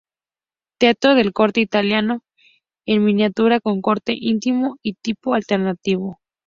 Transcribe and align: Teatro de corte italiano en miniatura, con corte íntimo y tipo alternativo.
Teatro 0.79 1.13
de 1.13 1.31
corte 1.31 1.59
italiano 1.61 2.23
en 2.87 3.03
miniatura, 3.05 3.59
con 3.59 3.83
corte 3.83 4.15
íntimo 4.19 4.77
y 4.81 4.95
tipo 4.95 5.35
alternativo. 5.35 6.17